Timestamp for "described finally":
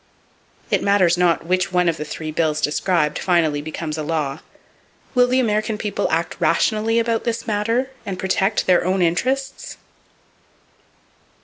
2.59-3.61